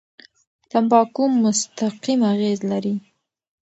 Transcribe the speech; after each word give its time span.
تمباکو 0.71 1.23
مستقیم 1.43 2.19
اغېز 2.33 2.59
لري. 2.71 2.95